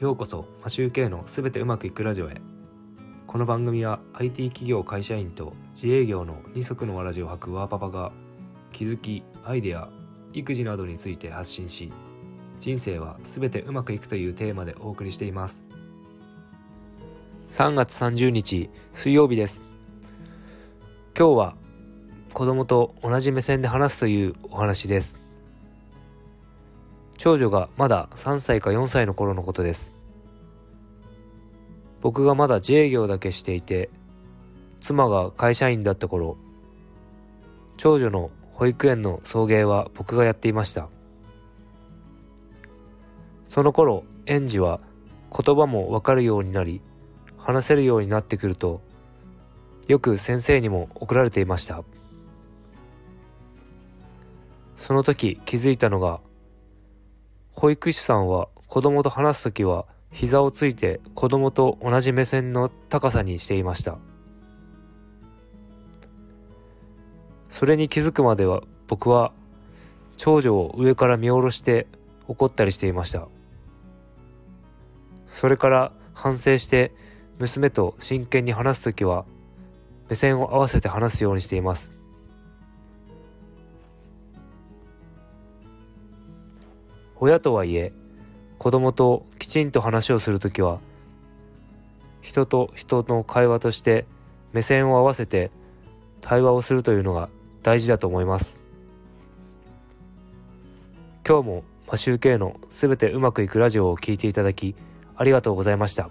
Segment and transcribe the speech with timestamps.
[0.00, 2.40] ようこそマシューケのすべてうまくいくラジオへ。
[3.26, 8.12] この番組は IT 企業会社員と自営業の二足のわらじを履くワーパパが
[8.70, 9.88] 気づきアイデア
[10.32, 11.90] 育児などについて発信し
[12.60, 15.66] 人生はすべてうまくいくというテーマでお送りしています。
[17.50, 19.64] 3月30日水曜日です。
[21.18, 21.56] 今日は
[22.34, 25.18] 子供と同じ目線で話すというお話です。
[27.18, 29.97] 長女がまだ3歳か4歳の頃のことです。
[32.00, 33.90] 僕がまだ自営業だけしていて
[34.80, 36.36] 妻が会社員だった頃
[37.76, 40.88] 長女の保育園の送迎は僕がやっていました。
[43.48, 44.80] その頃園児は
[45.32, 46.80] 言葉もわかるようになり
[47.36, 48.80] 話せるようになってくると
[49.86, 51.82] よく先生にも怒られていました。
[54.76, 56.20] その時気づいたのが
[57.52, 63.98] 保育士さんは子供と話す時は膝をついて子供と同じ目線の高さにしていました。
[67.50, 69.32] それに気づくまでは僕は
[70.16, 71.86] 長女を上から見下ろして
[72.26, 73.28] 怒ったりしていました。
[75.28, 76.92] それから反省して
[77.38, 79.24] 娘と真剣に話す時は
[80.08, 81.92] 目線を合わせて話すようにしています。
[87.20, 87.92] 親とはいえ
[88.58, 90.80] 子供ときちんと話をするときは
[92.20, 94.04] 人と人の会話として
[94.52, 95.50] 目線を合わせて
[96.20, 97.28] 対話をするというのが
[97.62, 98.60] 大事だと思います。
[101.26, 104.74] 今日もマシューケイのすべてうまくいくラジオを聴いていただき
[105.14, 106.10] ありがとうございました。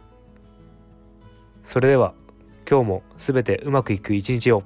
[1.63, 2.13] それでは
[2.69, 4.63] 今日もすべてうまくいく一日を。